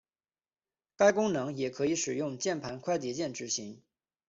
[0.95, 3.83] 该功能也可以使用键盘快捷键执行。